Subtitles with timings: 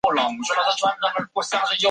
[0.03, 1.61] 他生于古希腊萨摩斯岛。